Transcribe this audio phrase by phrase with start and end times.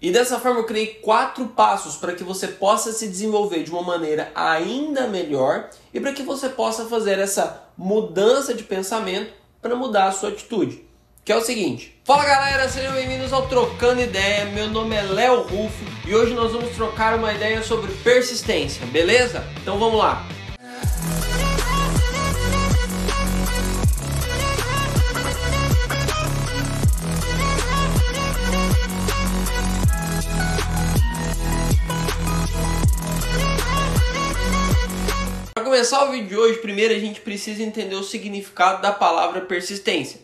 [0.00, 3.82] E dessa forma eu criei quatro passos para que você possa se desenvolver de uma
[3.82, 9.32] maneira ainda melhor e para que você possa fazer essa mudança de pensamento
[9.62, 10.84] para mudar a sua atitude.
[11.24, 14.44] Que é o seguinte: Fala galera, sejam bem-vindos ao Trocando Ideia.
[14.44, 19.42] Meu nome é Léo Rufo e hoje nós vamos trocar uma ideia sobre persistência, beleza?
[19.62, 20.28] Então vamos lá.
[35.76, 40.20] Começar o vídeo de hoje, primeiro a gente precisa entender o significado da palavra persistência.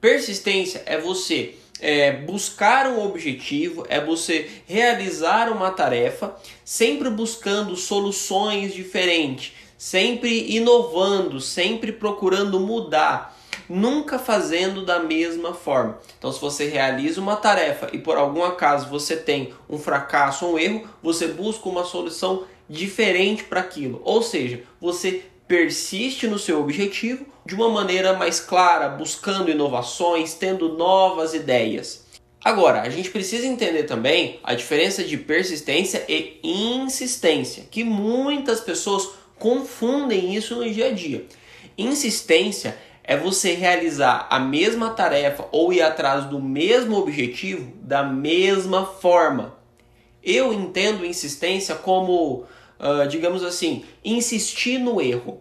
[0.00, 6.34] Persistência é você é, buscar um objetivo, é você realizar uma tarefa,
[6.64, 16.00] sempre buscando soluções diferentes, sempre inovando, sempre procurando mudar, nunca fazendo da mesma forma.
[16.18, 20.58] Então, se você realiza uma tarefa e por algum acaso você tem um fracasso um
[20.58, 24.00] erro, você busca uma solução diferente para aquilo.
[24.04, 30.76] Ou seja, você persiste no seu objetivo de uma maneira mais clara, buscando inovações, tendo
[30.76, 32.06] novas ideias.
[32.44, 39.08] Agora, a gente precisa entender também a diferença de persistência e insistência, que muitas pessoas
[39.38, 41.24] confundem isso no dia a dia.
[41.76, 48.84] Insistência é você realizar a mesma tarefa ou ir atrás do mesmo objetivo da mesma
[48.84, 49.56] forma.
[50.22, 52.44] Eu entendo insistência como
[52.78, 55.40] uh, digamos assim, insistir no erro.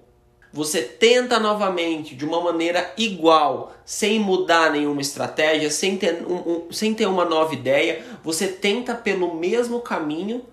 [0.51, 6.71] Você tenta novamente de uma maneira igual, sem mudar nenhuma estratégia, sem ter, um, um,
[6.71, 8.03] sem ter uma nova ideia.
[8.23, 10.43] Você tenta pelo mesmo caminho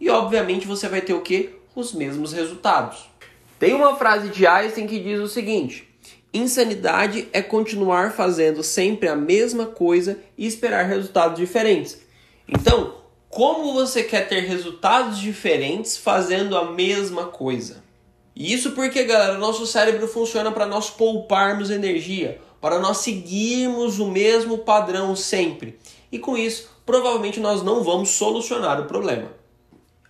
[0.00, 1.50] e, obviamente, você vai ter o que?
[1.74, 3.08] Os mesmos resultados.
[3.58, 5.88] Tem uma frase de Einstein que diz o seguinte:
[6.34, 11.98] Insanidade é continuar fazendo sempre a mesma coisa e esperar resultados diferentes.
[12.46, 17.84] Então, como você quer ter resultados diferentes fazendo a mesma coisa?
[18.34, 24.06] E isso porque, galera, nosso cérebro funciona para nós pouparmos energia, para nós seguirmos o
[24.06, 25.78] mesmo padrão sempre.
[26.12, 29.32] E com isso, provavelmente nós não vamos solucionar o problema.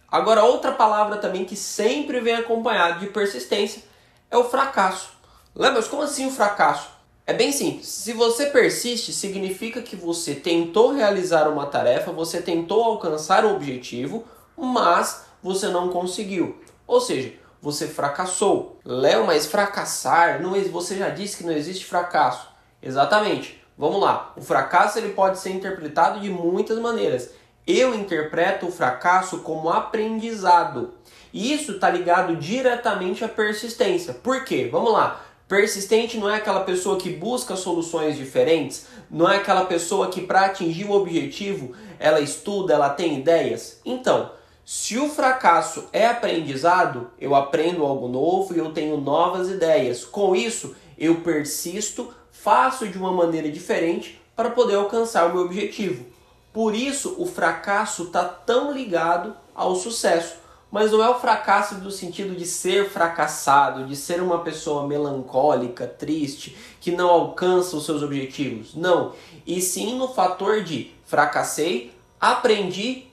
[0.09, 3.83] Agora, outra palavra também que sempre vem acompanhada de persistência
[4.31, 5.11] é o fracasso.
[5.55, 6.96] Lembra, mas como assim o fracasso?
[7.27, 7.89] É bem simples.
[7.89, 14.25] Se você persiste, significa que você tentou realizar uma tarefa, você tentou alcançar o objetivo,
[14.57, 16.61] mas você não conseguiu.
[16.87, 18.79] Ou seja, você fracassou.
[18.85, 22.49] Léo, mas fracassar, não, você já disse que não existe fracasso.
[22.81, 23.61] Exatamente.
[23.77, 24.33] Vamos lá.
[24.37, 27.31] O fracasso ele pode ser interpretado de muitas maneiras.
[27.67, 30.95] Eu interpreto o fracasso como aprendizado.
[31.33, 34.15] E isso está ligado diretamente à persistência.
[34.15, 34.69] Por quê?
[34.71, 35.26] Vamos lá.
[35.49, 40.47] Persistente não é aquela pessoa que busca soluções diferentes, não é aquela pessoa que para
[40.47, 43.81] atingir o objetivo ela estuda, ela tem ideias.
[43.85, 44.33] Então,
[44.65, 50.05] se o fracasso é aprendizado, eu aprendo algo novo e eu tenho novas ideias.
[50.05, 56.07] Com isso, eu persisto, faço de uma maneira diferente para poder alcançar o meu objetivo.
[56.53, 61.91] Por isso, o fracasso está tão ligado ao sucesso mas não é o fracasso do
[61.91, 68.03] sentido de ser fracassado, de ser uma pessoa melancólica, triste, que não alcança os seus
[68.03, 68.75] objetivos.
[68.75, 69.13] Não.
[69.47, 73.05] E sim no fator de fracassei, aprendi,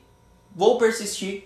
[0.56, 1.46] vou persistir.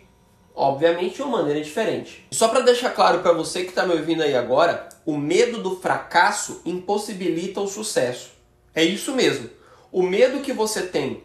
[0.56, 2.26] Obviamente de uma maneira diferente.
[2.32, 5.80] Só para deixar claro para você que está me ouvindo aí agora, o medo do
[5.80, 8.32] fracasso impossibilita o sucesso.
[8.74, 9.50] É isso mesmo.
[9.92, 11.24] O medo que você tem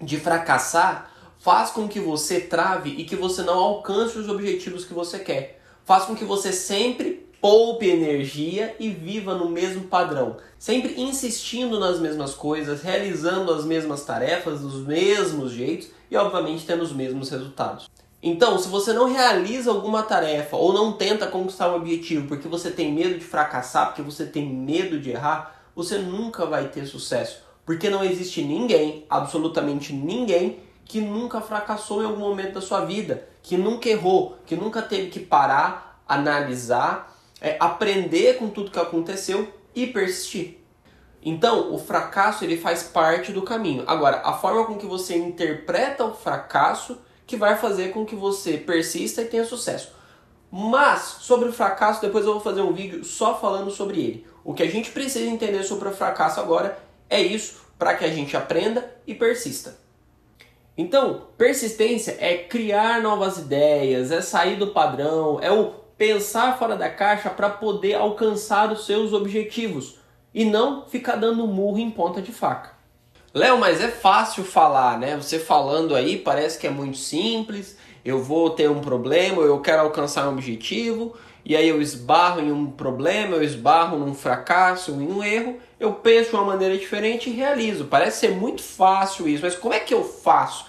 [0.00, 1.09] de fracassar
[1.40, 5.58] faz com que você trave e que você não alcance os objetivos que você quer.
[5.86, 11.98] Faz com que você sempre poupe energia e viva no mesmo padrão, sempre insistindo nas
[11.98, 17.88] mesmas coisas, realizando as mesmas tarefas dos mesmos jeitos e obviamente tendo os mesmos resultados.
[18.22, 22.70] Então, se você não realiza alguma tarefa ou não tenta conquistar um objetivo porque você
[22.70, 27.42] tem medo de fracassar, porque você tem medo de errar, você nunca vai ter sucesso,
[27.64, 30.58] porque não existe ninguém, absolutamente ninguém
[30.90, 35.08] que nunca fracassou em algum momento da sua vida, que nunca errou, que nunca teve
[35.08, 40.58] que parar, analisar, é, aprender com tudo que aconteceu e persistir.
[41.22, 43.84] Então, o fracasso ele faz parte do caminho.
[43.86, 48.56] Agora, a forma com que você interpreta o fracasso que vai fazer com que você
[48.56, 49.92] persista e tenha sucesso.
[50.50, 54.26] Mas sobre o fracasso, depois eu vou fazer um vídeo só falando sobre ele.
[54.42, 56.76] O que a gente precisa entender sobre o fracasso agora
[57.08, 59.79] é isso para que a gente aprenda e persista.
[60.76, 66.88] Então, persistência é criar novas ideias, é sair do padrão, é o pensar fora da
[66.88, 69.98] caixa para poder alcançar os seus objetivos
[70.32, 72.70] e não ficar dando murro em ponta de faca.
[73.34, 75.16] Léo, mas é fácil falar, né?
[75.16, 77.76] Você falando aí parece que é muito simples.
[78.04, 81.14] Eu vou ter um problema, eu quero alcançar um objetivo,
[81.44, 85.94] e aí eu esbarro em um problema, eu esbarro num fracasso, em um erro, eu
[85.94, 87.86] penso de uma maneira diferente e realizo.
[87.86, 90.66] Parece ser muito fácil isso, mas como é que eu faço?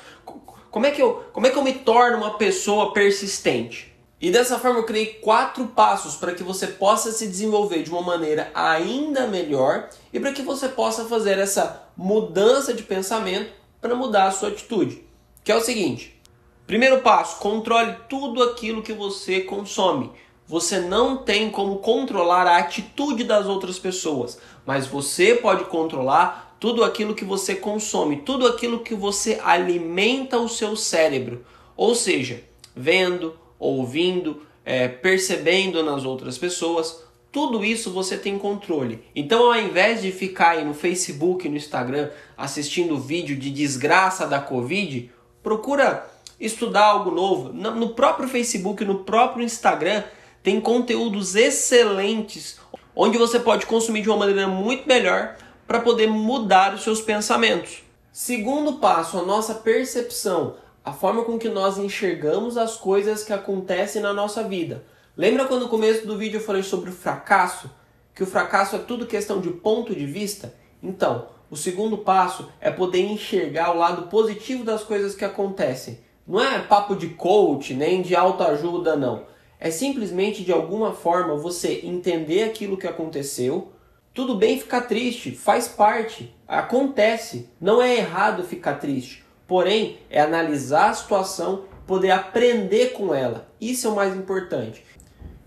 [0.71, 3.93] Como é que eu, como é que eu me torno uma pessoa persistente?
[4.21, 8.01] E dessa forma eu criei quatro passos para que você possa se desenvolver de uma
[8.01, 14.27] maneira ainda melhor e para que você possa fazer essa mudança de pensamento para mudar
[14.27, 15.03] a sua atitude.
[15.43, 16.21] Que é o seguinte:
[16.65, 20.11] primeiro passo, controle tudo aquilo que você consome.
[20.47, 26.83] Você não tem como controlar a atitude das outras pessoas, mas você pode controlar tudo
[26.83, 31.45] aquilo que você consome, tudo aquilo que você alimenta o seu cérebro.
[31.75, 32.43] Ou seja,
[32.75, 39.03] vendo, ouvindo, é, percebendo nas outras pessoas, tudo isso você tem controle.
[39.15, 44.39] Então, ao invés de ficar aí no Facebook, no Instagram, assistindo vídeo de desgraça da
[44.39, 45.09] Covid,
[45.41, 46.07] procura
[46.39, 47.53] estudar algo novo.
[47.53, 50.03] No próprio Facebook, no próprio Instagram,
[50.43, 52.59] tem conteúdos excelentes
[52.95, 55.35] onde você pode consumir de uma maneira muito melhor
[55.67, 57.83] para poder mudar os seus pensamentos.
[58.11, 64.01] Segundo passo, a nossa percepção a forma com que nós enxergamos as coisas que acontecem
[64.01, 64.83] na nossa vida.
[65.15, 67.69] Lembra quando no começo do vídeo eu falei sobre o fracasso?
[68.15, 70.53] Que o fracasso é tudo questão de ponto de vista?
[70.81, 75.99] Então, o segundo passo é poder enxergar o lado positivo das coisas que acontecem.
[76.25, 79.25] Não é papo de coach, nem de autoajuda, não.
[79.63, 83.71] É simplesmente de alguma forma você entender aquilo que aconteceu.
[84.11, 87.47] Tudo bem ficar triste, faz parte, acontece.
[87.61, 89.23] Não é errado ficar triste.
[89.47, 93.47] Porém, é analisar a situação, poder aprender com ela.
[93.61, 94.83] Isso é o mais importante.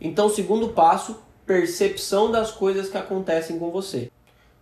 [0.00, 4.12] Então, segundo passo, percepção das coisas que acontecem com você.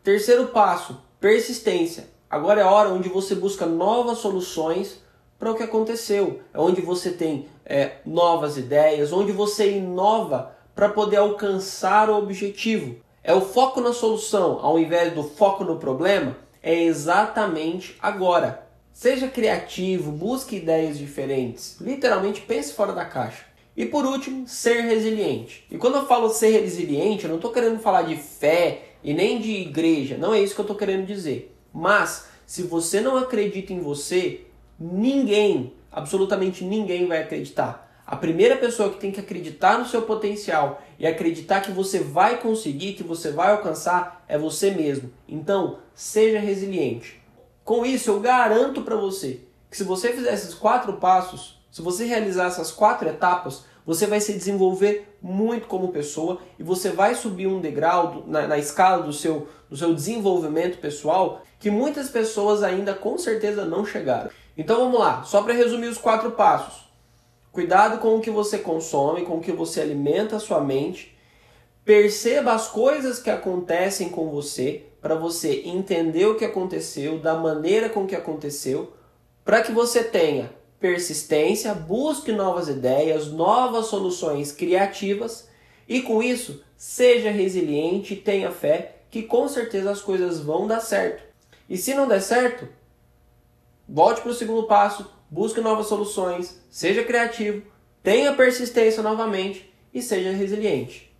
[0.03, 2.09] Terceiro passo, persistência.
[2.31, 5.02] Agora é a hora onde você busca novas soluções
[5.43, 6.41] para o que aconteceu.
[6.55, 12.95] É onde você tem é, novas ideias, onde você inova para poder alcançar o objetivo.
[13.25, 16.37] É o foco na solução ao invés do foco no problema.
[16.63, 18.69] É exatamente agora.
[18.93, 21.77] Seja criativo, busque ideias diferentes.
[21.81, 23.45] Literalmente pense fora da caixa.
[23.77, 25.67] E por último, ser resiliente.
[25.69, 29.41] E quando eu falo ser resiliente, eu não estou querendo falar de fé e nem
[29.41, 30.17] de igreja.
[30.17, 31.53] Não é isso que eu estou querendo dizer.
[31.75, 34.43] Mas, se você não acredita em você,
[34.79, 37.91] ninguém, absolutamente ninguém vai acreditar.
[38.07, 42.39] A primeira pessoa que tem que acreditar no seu potencial e acreditar que você vai
[42.39, 45.11] conseguir, que você vai alcançar, é você mesmo.
[45.27, 47.23] Então, seja resiliente.
[47.65, 49.41] Com isso, eu garanto para você
[49.71, 54.21] que se você fizer esses quatro passos, se você realizar essas quatro etapas, você vai
[54.21, 59.13] se desenvolver muito como pessoa e você vai subir um degrau na, na escala do
[59.13, 64.31] seu, do seu desenvolvimento pessoal que muitas pessoas ainda com certeza não chegaram.
[64.57, 66.85] Então vamos lá, só para resumir os quatro passos.
[67.51, 71.17] Cuidado com o que você consome, com o que você alimenta a sua mente.
[71.85, 77.89] Perceba as coisas que acontecem com você para você entender o que aconteceu, da maneira
[77.89, 78.93] com que aconteceu,
[79.45, 85.49] para que você tenha persistência, busque novas ideias, novas soluções criativas
[85.89, 91.23] e com isso seja resiliente tenha fé que com certeza as coisas vão dar certo.
[91.69, 92.67] E se não der certo,
[93.89, 97.63] volte para o segundo passo, busque novas soluções, seja criativo,
[98.03, 101.15] tenha persistência novamente e seja resiliente.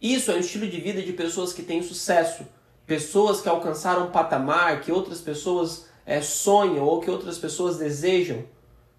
[0.00, 2.44] Isso é um estilo de vida de pessoas que têm sucesso
[2.88, 8.44] pessoas que alcançaram um patamar que outras pessoas é, sonham ou que outras pessoas desejam.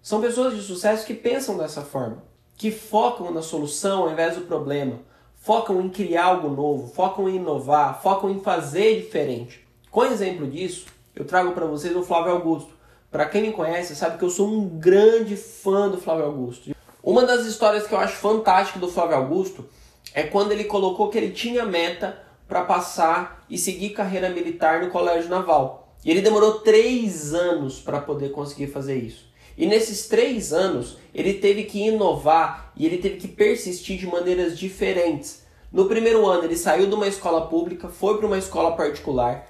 [0.00, 2.22] São pessoas de sucesso que pensam dessa forma,
[2.56, 5.00] que focam na solução ao invés do problema,
[5.34, 9.66] focam em criar algo novo, focam em inovar, focam em fazer diferente.
[9.90, 12.70] Com exemplo disso, eu trago para vocês o Flávio Augusto.
[13.10, 16.70] Para quem me conhece, sabe que eu sou um grande fã do Flávio Augusto.
[17.02, 19.68] Uma das histórias que eu acho fantástica do Flávio Augusto
[20.14, 24.90] é quando ele colocou que ele tinha meta para passar e seguir carreira militar no
[24.90, 25.92] Colégio Naval.
[26.04, 29.28] E ele demorou três anos para poder conseguir fazer isso.
[29.58, 34.56] E nesses três anos, ele teve que inovar e ele teve que persistir de maneiras
[34.56, 35.44] diferentes.
[35.72, 39.46] No primeiro ano, ele saiu de uma escola pública, foi para uma escola particular,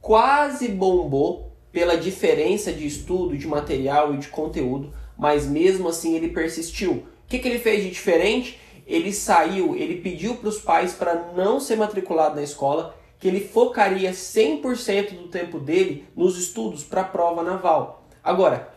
[0.00, 6.28] quase bombou pela diferença de estudo, de material e de conteúdo, mas mesmo assim ele
[6.28, 6.92] persistiu.
[6.92, 8.58] O que, que ele fez de diferente?
[8.86, 13.40] ele saiu, ele pediu para os pais para não ser matriculado na escola, que ele
[13.40, 18.06] focaria 100% do tempo dele nos estudos para a prova naval.
[18.22, 18.68] Agora,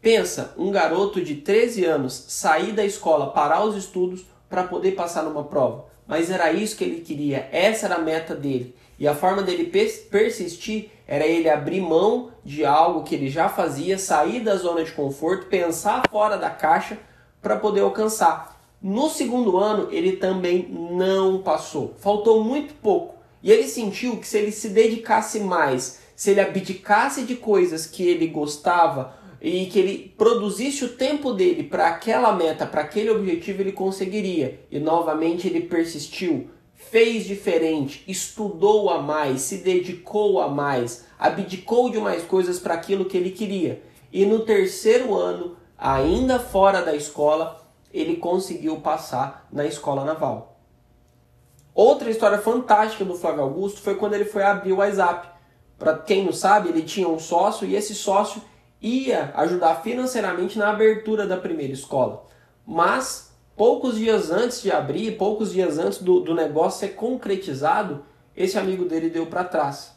[0.00, 5.22] pensa, um garoto de 13 anos sair da escola, parar os estudos para poder passar
[5.22, 5.86] numa prova.
[6.06, 8.74] Mas era isso que ele queria, essa era a meta dele.
[8.98, 9.64] E a forma dele
[10.10, 14.92] persistir era ele abrir mão de algo que ele já fazia, sair da zona de
[14.92, 16.96] conforto, pensar fora da caixa
[17.42, 18.58] para poder alcançar.
[18.80, 21.94] No segundo ano, ele também não passou.
[21.98, 23.16] Faltou muito pouco.
[23.42, 28.08] E ele sentiu que se ele se dedicasse mais, se ele abdicasse de coisas que
[28.08, 33.60] ele gostava e que ele produzisse o tempo dele para aquela meta, para aquele objetivo,
[33.60, 34.60] ele conseguiria.
[34.70, 36.48] E novamente ele persistiu,
[36.92, 43.06] fez diferente, estudou a mais, se dedicou a mais, abdicou de mais coisas para aquilo
[43.06, 43.82] que ele queria.
[44.12, 50.60] E no terceiro ano, ainda fora da escola, ele conseguiu passar na escola naval.
[51.74, 55.28] Outra história fantástica do Flávio Augusto foi quando ele foi abrir o WhatsApp.
[55.78, 58.42] Para quem não sabe, ele tinha um sócio e esse sócio
[58.82, 62.26] ia ajudar financeiramente na abertura da primeira escola.
[62.66, 68.04] Mas poucos dias antes de abrir, poucos dias antes do, do negócio ser concretizado,
[68.36, 69.92] esse amigo dele deu para trás.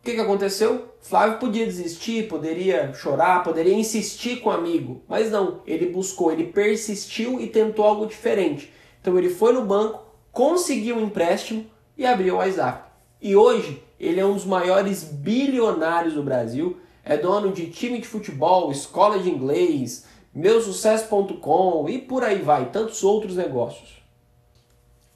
[0.00, 0.88] O que, que aconteceu?
[1.00, 6.46] Flávio podia desistir, poderia chorar, poderia insistir com o amigo, mas não, ele buscou, ele
[6.46, 8.72] persistiu e tentou algo diferente.
[9.00, 11.66] Então ele foi no banco, conseguiu um empréstimo
[11.96, 12.90] e abriu o WhatsApp.
[13.20, 18.06] E hoje ele é um dos maiores bilionários do Brasil, é dono de time de
[18.06, 20.04] futebol, escola de inglês,
[20.34, 24.02] meusucesso.com e por aí vai, tantos outros negócios.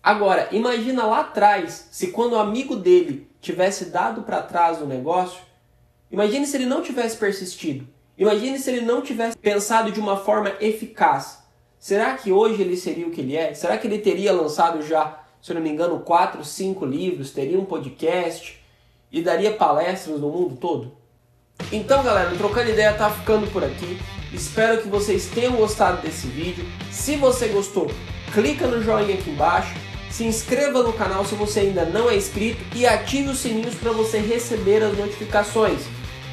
[0.02, 5.42] Agora, imagina lá atrás, se quando o amigo dele tivesse dado para trás o negócio,
[6.10, 7.88] imagine se ele não tivesse persistido.
[8.16, 11.42] Imagine se ele não tivesse pensado de uma forma eficaz.
[11.78, 13.52] Será que hoje ele seria o que ele é?
[13.52, 17.64] Será que ele teria lançado já, se não me engano, quatro, cinco livros, teria um
[17.64, 18.62] podcast
[19.10, 20.96] e daria palestras no mundo todo?
[21.72, 23.98] Então, galera, Trocando Ideia tá ficando por aqui.
[24.32, 26.64] Espero que vocês tenham gostado desse vídeo.
[26.90, 27.90] Se você gostou,
[28.32, 29.74] clica no joinha aqui embaixo,
[30.10, 33.92] se inscreva no canal se você ainda não é inscrito e ative os sininhos para
[33.92, 35.80] você receber as notificações.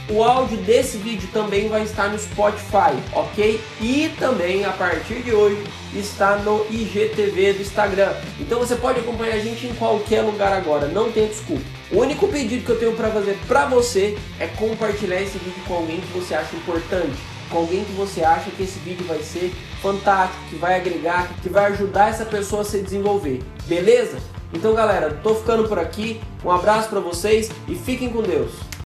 [0.10, 3.62] O áudio desse vídeo também vai estar no Spotify, ok?
[3.79, 5.63] E também a partir de hoje
[5.95, 8.13] está no IGTV do Instagram.
[8.38, 11.63] Então você pode acompanhar a gente em qualquer lugar agora, não tem desculpa.
[11.89, 15.75] O único pedido que eu tenho para fazer para você é compartilhar esse vídeo com
[15.75, 19.53] alguém que você acha importante com alguém que você acha que esse vídeo vai ser
[19.79, 23.43] fantástico, que vai agregar, que vai ajudar essa pessoa a se desenvolver.
[23.67, 24.17] Beleza?
[24.51, 26.19] Então, galera, tô ficando por aqui.
[26.43, 28.73] Um abraço para vocês e fiquem com Deus.